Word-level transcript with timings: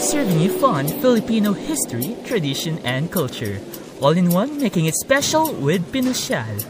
serving 0.00 0.40
you 0.40 0.50
fun 0.58 0.88
Filipino 0.88 1.52
history, 1.52 2.16
tradition, 2.24 2.78
and 2.84 3.12
culture. 3.12 3.60
All 4.00 4.16
in 4.16 4.30
one, 4.30 4.58
making 4.58 4.86
it 4.86 4.94
special 4.94 5.52
with 5.52 5.84
Pinosyal. 5.92 6.64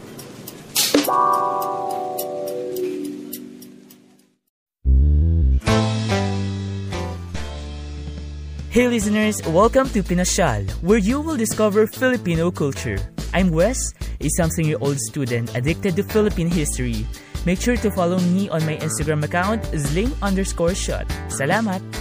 Hey 8.69 8.87
listeners, 8.87 9.35
welcome 9.47 9.89
to 9.89 10.03
Pinosyal, 10.03 10.69
where 10.83 10.99
you 10.99 11.19
will 11.19 11.35
discover 11.35 11.87
Filipino 11.87 12.51
culture. 12.51 12.99
I'm 13.33 13.51
Wes, 13.51 13.93
a 14.19 14.29
something-year-old 14.29 14.99
student 14.99 15.55
addicted 15.55 15.95
to 15.95 16.03
Philippine 16.03 16.49
history. 16.49 17.05
Make 17.45 17.59
sure 17.59 17.75
to 17.77 17.91
follow 17.91 18.19
me 18.19 18.49
on 18.49 18.65
my 18.65 18.77
Instagram 18.77 19.23
account, 19.23 19.63
zling 19.75 20.15
underscore 20.21 20.75
shot. 20.75 21.07
Salamat! 21.27 22.00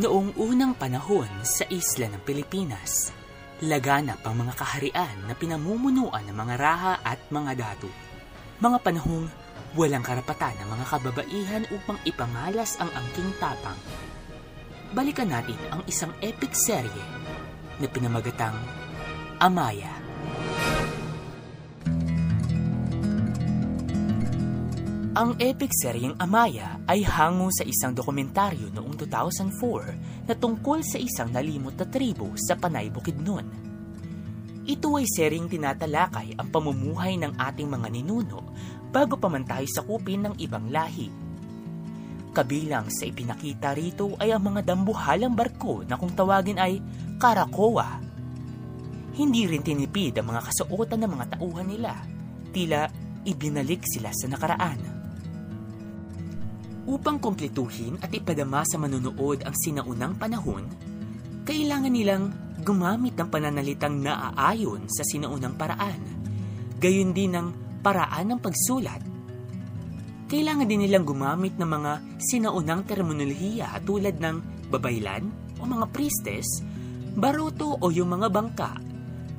Noong 0.00 0.32
unang 0.40 0.72
panahon 0.80 1.28
sa 1.44 1.68
isla 1.68 2.08
ng 2.08 2.24
Pilipinas, 2.24 3.12
laganap 3.60 4.24
ang 4.24 4.40
mga 4.40 4.56
kaharian 4.56 5.28
na 5.28 5.36
pinamumunuan 5.36 6.24
ng 6.24 6.36
mga 6.40 6.54
raha 6.56 6.94
at 7.04 7.20
mga 7.28 7.52
datu. 7.60 7.92
Mga 8.64 8.80
panahong 8.80 9.28
walang 9.76 10.00
karapatan 10.00 10.56
ng 10.56 10.68
mga 10.72 10.84
kababaihan 10.88 11.64
upang 11.76 12.00
ipangalas 12.08 12.80
ang 12.80 12.88
angking 12.96 13.28
tapang. 13.44 13.76
Balikan 14.96 15.28
natin 15.28 15.60
ang 15.68 15.84
isang 15.84 16.16
epic 16.24 16.56
serye 16.56 17.04
na 17.76 17.84
pinamagatang 17.84 18.56
Amaya. 19.36 19.99
Ang 25.20 25.36
epic 25.36 25.76
seryeng 25.76 26.16
Amaya 26.16 26.80
ay 26.88 27.04
hango 27.04 27.52
sa 27.52 27.60
isang 27.60 27.92
dokumentaryo 27.92 28.72
noong 28.72 28.96
2004 29.04 30.24
na 30.24 30.32
tungkol 30.32 30.80
sa 30.80 30.96
isang 30.96 31.28
nalimot 31.28 31.76
na 31.76 31.84
tribo 31.84 32.32
sa 32.40 32.56
Panay 32.56 32.88
Bukidnon. 32.88 33.44
Ito 34.64 34.88
ay 34.96 35.04
seryeng 35.04 35.44
tinatalakay 35.44 36.40
ang 36.40 36.48
pamumuhay 36.48 37.20
ng 37.20 37.36
ating 37.36 37.68
mga 37.68 37.92
ninuno 37.92 38.56
bago 38.88 39.20
pa 39.20 39.28
man 39.28 39.44
tayo 39.44 39.68
sakupin 39.68 40.24
ng 40.24 40.34
ibang 40.40 40.72
lahi. 40.72 41.12
Kabilang 42.32 42.88
sa 42.88 43.04
ipinakita 43.04 43.76
rito 43.76 44.16
ay 44.16 44.32
ang 44.32 44.40
mga 44.40 44.72
dambuhalang 44.72 45.36
barko 45.36 45.84
na 45.84 46.00
kung 46.00 46.16
tawagin 46.16 46.56
ay 46.56 46.80
Karakoa. 47.20 48.00
Hindi 49.20 49.44
rin 49.44 49.60
tinipid 49.60 50.16
ang 50.16 50.32
mga 50.32 50.48
kasuotan 50.48 51.04
ng 51.04 51.12
mga 51.12 51.26
tauhan 51.36 51.68
nila. 51.68 51.92
Tila 52.56 52.88
ibinalik 53.28 53.84
sila 53.84 54.08
sa 54.16 54.24
nakaraan. 54.24 54.99
Upang 56.90 57.22
kumpletuhin 57.22 58.02
at 58.02 58.10
ipadama 58.10 58.66
sa 58.66 58.74
manunood 58.74 59.46
ang 59.46 59.54
sinaunang 59.54 60.18
panahon, 60.18 60.66
kailangan 61.46 61.94
nilang 61.94 62.34
gumamit 62.66 63.14
ng 63.14 63.30
pananalitang 63.30 64.02
naaayon 64.02 64.90
sa 64.90 65.06
sinaunang 65.06 65.54
paraan, 65.54 66.02
gayon 66.82 67.14
din 67.14 67.38
ng 67.38 67.46
paraan 67.78 68.34
ng 68.34 68.40
pagsulat. 68.42 68.98
Kailangan 70.26 70.66
din 70.66 70.82
nilang 70.82 71.06
gumamit 71.06 71.54
ng 71.54 71.70
mga 71.70 71.92
sinaunang 72.26 72.82
terminolohiya 72.82 73.70
tulad 73.86 74.18
ng 74.18 74.66
babaylan 74.74 75.30
o 75.62 75.70
mga 75.70 75.86
priestess, 75.94 76.46
baroto 77.14 77.78
o 77.78 77.86
yung 77.94 78.18
mga 78.18 78.34
bangka, 78.34 78.74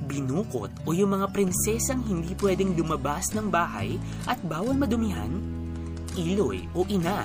binukot 0.08 0.72
o 0.88 0.96
yung 0.96 1.20
mga 1.20 1.28
prinsesang 1.28 2.00
hindi 2.00 2.32
pwedeng 2.40 2.72
lumabas 2.72 3.36
ng 3.36 3.52
bahay 3.52 4.00
at 4.24 4.40
bawal 4.40 4.72
madumihan, 4.72 5.60
iloy 6.16 6.66
o 6.76 6.84
ina, 6.88 7.24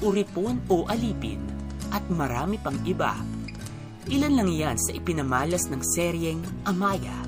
uripon 0.00 0.60
o 0.68 0.84
alipin, 0.88 1.40
at 1.92 2.04
marami 2.12 2.60
pang 2.60 2.76
iba. 2.84 3.16
Ilan 4.06 4.38
lang 4.38 4.50
yan 4.50 4.76
sa 4.78 4.94
ipinamalas 4.94 5.66
ng 5.66 5.82
seryeng 5.82 6.42
Amaya. 6.62 7.26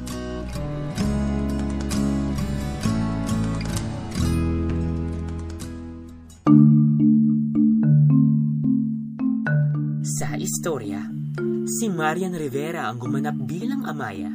Sa 10.06 10.38
istorya, 10.38 11.02
si 11.66 11.90
Marian 11.90 12.38
Rivera 12.38 12.86
ang 12.86 13.02
gumanap 13.02 13.34
bilang 13.42 13.82
Amaya. 13.82 14.30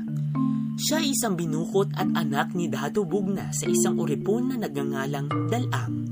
Siya 0.75 0.99
ay 0.99 1.15
isang 1.15 1.39
binukot 1.39 1.95
at 1.95 2.11
anak 2.11 2.51
ni 2.51 2.67
Dato 2.67 3.07
Bugna 3.07 3.55
sa 3.55 3.71
isang 3.71 3.95
uripon 3.95 4.51
na 4.51 4.59
nagngangalang 4.59 5.31
Dalang. 5.47 6.02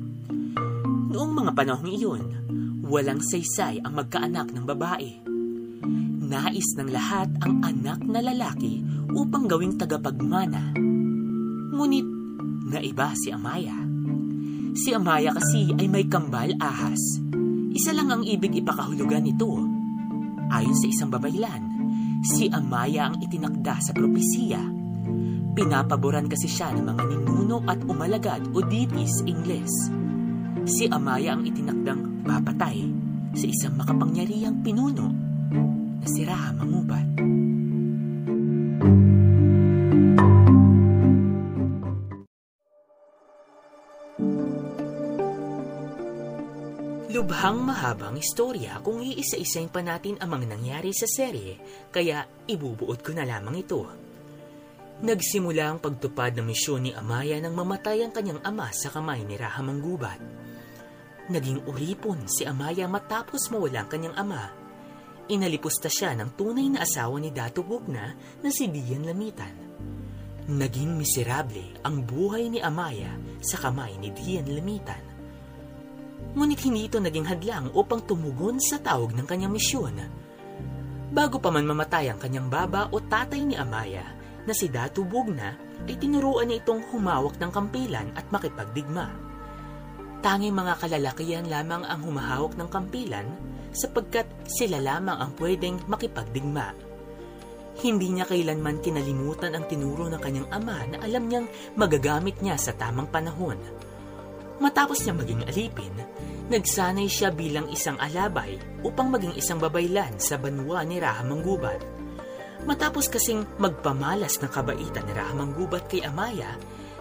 Noong 1.21 1.37
mga 1.37 1.53
panahong 1.53 1.85
iyon, 1.85 2.23
walang 2.81 3.21
saysay 3.21 3.77
ang 3.85 3.93
magkaanak 3.93 4.57
ng 4.57 4.65
babae. 4.65 5.21
Nais 6.17 6.73
ng 6.73 6.89
lahat 6.89 7.29
ang 7.45 7.61
anak 7.61 8.01
na 8.09 8.25
lalaki 8.25 8.81
upang 9.13 9.45
gawing 9.45 9.77
tagapagmana. 9.77 10.73
Ngunit 11.77 12.07
naiba 12.73 13.13
si 13.13 13.29
Amaya. 13.29 13.77
Si 14.73 14.89
Amaya 14.97 15.37
kasi 15.37 15.69
ay 15.77 15.85
may 15.85 16.09
kambal 16.09 16.57
ahas. 16.57 17.21
Isa 17.69 17.93
lang 17.93 18.09
ang 18.09 18.25
ibig 18.25 18.57
ipakahulugan 18.57 19.21
nito. 19.21 19.61
Ayon 20.49 20.73
sa 20.73 20.89
isang 20.89 21.13
babaylan, 21.13 21.61
si 22.25 22.49
Amaya 22.49 23.13
ang 23.13 23.21
itinakda 23.21 23.77
sa 23.77 23.93
propesiya. 23.93 24.65
Pinapaboran 25.53 26.25
kasi 26.25 26.49
siya 26.49 26.73
ng 26.73 26.81
mga 26.81 27.03
ninuno 27.13 27.61
at 27.69 27.77
umalagad 27.85 28.41
o 28.57 28.65
deities 28.65 29.21
Ingles. 29.29 30.00
Si 30.61 30.85
Amaya 30.85 31.33
ang 31.33 31.41
itinakdang 31.41 32.21
papatay 32.21 32.85
sa 33.33 33.45
isang 33.49 33.73
makapangyarihang 33.81 34.61
pinuno 34.61 35.09
na 35.97 36.05
si 36.05 36.21
Raha 36.21 36.53
Mangubat. 36.53 37.07
Lubhang 47.11 47.59
mahabang 47.65 48.21
istorya 48.21 48.77
kung 48.85 49.01
iisa-isayin 49.01 49.73
pa 49.73 49.81
natin 49.81 50.21
ang 50.21 50.29
mga 50.29 50.45
nangyari 50.45 50.93
sa 50.93 51.09
serye, 51.09 51.57
kaya 51.89 52.21
ibubuod 52.45 53.01
ko 53.01 53.17
na 53.17 53.25
lamang 53.25 53.65
ito. 53.65 53.81
Nagsimula 55.01 55.73
ang 55.73 55.81
pagtupad 55.81 56.37
ng 56.37 56.45
misyon 56.45 56.85
ni 56.85 56.91
Amaya 56.93 57.41
nang 57.41 57.57
mamatay 57.57 58.05
ang 58.05 58.13
kanyang 58.13 58.45
ama 58.45 58.69
sa 58.69 58.93
kamay 58.93 59.25
ni 59.25 59.33
Raha 59.33 59.65
Manggubat. 59.65 60.50
Naging 61.31 61.63
uripon 61.63 62.27
si 62.27 62.43
Amaya 62.43 62.91
matapos 62.91 63.47
mawala 63.55 63.87
ang 63.87 63.89
kanyang 63.89 64.19
ama. 64.19 64.51
Inalipusta 65.31 65.87
siya 65.87 66.11
ng 66.19 66.35
tunay 66.35 66.67
na 66.67 66.83
asawa 66.83 67.23
ni 67.23 67.31
Dato 67.31 67.63
Bugna 67.63 68.11
na 68.43 68.49
si 68.51 68.67
Dian 68.67 69.07
Lamitan. 69.07 69.55
Naging 70.51 70.91
miserable 70.99 71.79
ang 71.87 72.03
buhay 72.03 72.51
ni 72.51 72.59
Amaya 72.59 73.15
sa 73.39 73.55
kamay 73.63 73.95
ni 73.95 74.11
Dian 74.11 74.43
Lamitan. 74.51 74.99
Ngunit 76.35 76.59
hindi 76.67 76.91
ito 76.91 76.99
naging 76.99 77.23
hadlang 77.23 77.71
upang 77.79 78.03
tumugon 78.03 78.59
sa 78.59 78.83
tawag 78.83 79.15
ng 79.15 79.23
kanyang 79.23 79.55
misyon. 79.55 80.03
Bago 81.15 81.39
pa 81.39 81.47
man 81.47 81.63
mamatay 81.63 82.11
ang 82.11 82.19
kanyang 82.19 82.51
baba 82.51 82.91
o 82.91 82.99
tatay 82.99 83.39
ni 83.39 83.55
Amaya 83.55 84.03
na 84.43 84.51
si 84.51 84.67
Datu 84.67 85.07
Bugna, 85.07 85.55
ay 85.87 85.95
tinuruan 85.95 86.51
niya 86.51 86.59
itong 86.59 86.91
humawak 86.91 87.39
ng 87.39 87.51
kampilan 87.55 88.11
at 88.19 88.27
makipagdigma. 88.35 89.30
Tanging 90.21 90.53
mga 90.53 90.77
kalalakihan 90.77 91.49
lamang 91.49 91.81
ang 91.81 92.05
humahawak 92.05 92.53
ng 92.53 92.69
kampilan 92.69 93.25
sapagkat 93.73 94.29
sila 94.45 94.77
lamang 94.77 95.17
ang 95.17 95.33
pwedeng 95.41 95.81
makipagdigma. 95.89 96.77
Hindi 97.81 98.13
niya 98.13 98.29
kailanman 98.29 98.85
kinalimutan 98.85 99.57
ang 99.57 99.65
tinuro 99.65 100.05
ng 100.05 100.21
kanyang 100.21 100.45
ama 100.53 100.77
na 100.85 101.01
alam 101.01 101.25
niyang 101.25 101.49
magagamit 101.73 102.37
niya 102.37 102.53
sa 102.53 102.77
tamang 102.77 103.09
panahon. 103.09 103.57
Matapos 104.61 105.01
niya 105.01 105.17
maging 105.17 105.41
alipin, 105.49 105.95
nagsanay 106.53 107.09
siya 107.09 107.33
bilang 107.33 107.65
isang 107.73 107.97
alabay 107.97 108.61
upang 108.85 109.09
maging 109.09 109.33
isang 109.33 109.57
babaylan 109.57 110.21
sa 110.21 110.37
banwa 110.37 110.85
ni 110.85 111.01
Raha 111.01 111.25
Manggubat. 111.25 111.81
Matapos 112.69 113.09
kasing 113.09 113.57
magpamalas 113.57 114.37
ng 114.37 114.51
kabaitan 114.53 115.01
ni 115.09 115.13
Raha 115.17 115.33
Manggubat 115.33 115.89
kay 115.89 116.05
Amaya, 116.05 116.53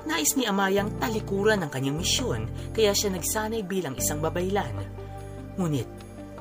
Nais 0.08 0.32
ni 0.32 0.48
Amayang 0.48 0.96
talikuran 0.96 1.60
ang 1.60 1.68
kanyang 1.68 2.00
misyon 2.00 2.48
kaya 2.72 2.96
siya 2.96 3.12
nagsanay 3.12 3.60
bilang 3.64 3.92
isang 4.00 4.24
babaylan. 4.24 4.72
Ngunit 5.60 5.88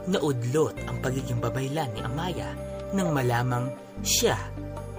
naudlot 0.07 0.79
ang 0.88 0.97
pagiging 1.03 1.44
babaylan 1.44 1.91
ni 1.91 2.00
Amaya 2.00 2.56
nang 2.95 3.11
malamang 3.11 3.67
siya 4.00 4.39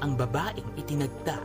ang 0.04 0.12
babaeng 0.12 0.76
itinagta. 0.76 1.40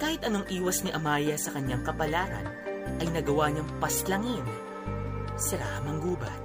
Kahit 0.00 0.24
anong 0.24 0.48
iwas 0.48 0.80
ni 0.82 0.90
Amaya 0.96 1.36
sa 1.36 1.52
kanyang 1.52 1.84
kapalaran 1.84 2.48
ay 2.96 3.08
nagawa 3.12 3.52
niyang 3.52 3.68
paslangin 3.76 4.46
sa 5.36 5.60
ramang 5.60 6.00
gubat. 6.00 6.40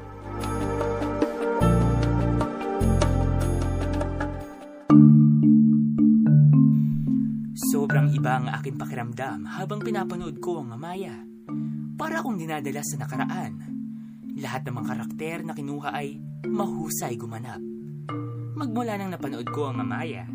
Ang 8.43 8.59
aking 8.59 8.75
pakiramdam 8.75 9.47
habang 9.47 9.79
pinapanood 9.79 10.43
ko 10.43 10.59
ang 10.59 10.75
Amaya. 10.75 11.15
Para 11.95 12.19
akong 12.19 12.35
dinadala 12.35 12.83
sa 12.83 12.99
nakaraan. 12.99 13.55
Lahat 14.35 14.67
ng 14.67 14.75
mga 14.75 14.87
karakter 14.91 15.37
na 15.47 15.55
kinuha 15.55 15.95
ay 15.95 16.19
mahusay 16.43 17.15
gumanap. 17.15 17.63
Magmula 18.59 18.99
nang 18.99 19.15
napanood 19.15 19.47
ko 19.47 19.71
ang 19.71 19.79
Amaya, 19.79 20.27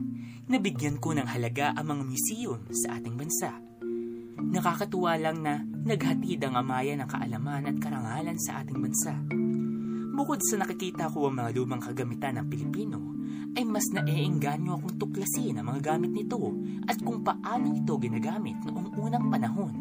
nabigyan 0.48 0.96
ko 0.96 1.12
ng 1.12 1.28
halaga 1.28 1.76
ang 1.76 1.92
mga 1.92 2.02
museum 2.08 2.60
sa 2.72 2.96
ating 2.96 3.12
bansa. 3.12 3.52
Nakakatuwa 4.40 5.12
lang 5.20 5.44
na 5.44 5.60
naghatid 5.60 6.40
ang 6.48 6.56
Amaya 6.56 6.96
ng 6.96 7.08
kaalaman 7.12 7.68
at 7.68 7.76
karangalan 7.76 8.40
sa 8.40 8.64
ating 8.64 8.80
bansa. 8.80 9.20
Bukod 10.16 10.40
sa 10.40 10.56
nakikita 10.64 11.12
ko 11.12 11.28
ang 11.28 11.44
mga 11.44 11.52
lumang 11.52 11.84
kagamitan 11.84 12.40
ng 12.40 12.46
Pilipino, 12.48 13.17
ay 13.58 13.64
mas 13.66 13.86
naeengganyo 13.90 14.78
akong 14.78 14.96
tuklasin 14.96 15.58
ang 15.58 15.72
mga 15.72 15.94
gamit 15.94 16.14
nito 16.14 16.38
at 16.86 16.98
kung 17.02 17.26
paano 17.26 17.74
ito 17.74 17.98
ginagamit 17.98 18.58
noong 18.62 18.88
unang 18.98 19.26
panahon. 19.26 19.74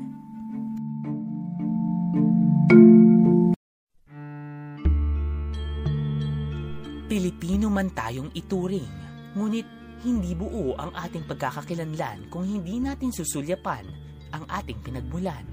Pilipino 7.08 7.72
man 7.72 7.88
tayong 7.96 8.36
ituring, 8.36 8.90
ngunit 9.34 9.68
hindi 10.04 10.36
buo 10.36 10.76
ang 10.76 10.92
ating 10.94 11.24
pagkakakilanlan 11.26 12.28
kung 12.28 12.44
hindi 12.44 12.78
natin 12.84 13.16
susulyapan 13.16 13.86
ang 14.36 14.44
ating 14.46 14.78
pinagmulan. 14.84 15.46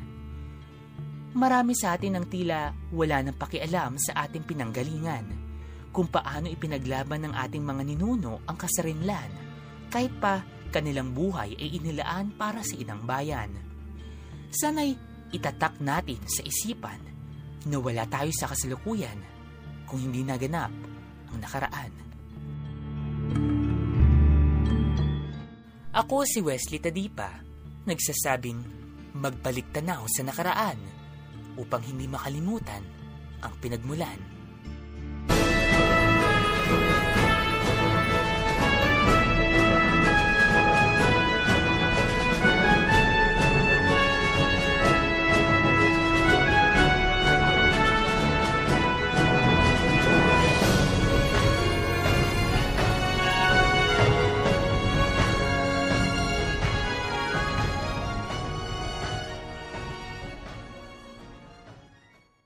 Marami 1.35 1.75
sa 1.75 1.95
atin 1.99 2.19
ang 2.19 2.27
tila 2.31 2.71
wala 2.95 3.23
nang 3.23 3.39
pakialam 3.39 3.99
sa 3.99 4.27
ating 4.27 4.47
pinanggalingan, 4.47 5.44
kung 5.95 6.11
paano 6.11 6.51
ipinaglaban 6.51 7.23
ng 7.23 7.35
ating 7.39 7.63
mga 7.63 7.83
ninuno 7.87 8.43
ang 8.51 8.59
kasarinlan, 8.59 9.31
kahit 9.95 10.11
pa 10.19 10.43
kanilang 10.75 11.15
buhay 11.15 11.55
ay 11.55 11.79
inilaan 11.79 12.35
para 12.35 12.67
sa 12.67 12.75
inang 12.75 13.07
bayan. 13.07 13.55
Sana'y 14.51 14.99
itatak 15.31 15.79
natin 15.79 16.19
sa 16.27 16.43
isipan 16.43 16.99
na 17.71 17.79
wala 17.79 18.03
tayo 18.11 18.35
sa 18.35 18.51
kasalukuyan 18.51 19.23
kung 19.87 20.03
hindi 20.03 20.27
naganap 20.27 20.75
ang 21.31 21.39
nakaraan. 21.39 21.93
Ako 25.95 26.27
si 26.27 26.43
Wesley 26.43 26.83
Tadipa, 26.83 27.39
nagsasabing 27.87 28.59
magbalik 29.15 29.71
tanaw 29.71 30.03
sa 30.11 30.27
nakaraan 30.27 30.83
upang 31.55 31.87
hindi 31.87 32.11
makalimutan 32.11 32.83
ang 33.47 33.55
pinagmulan 33.63 34.34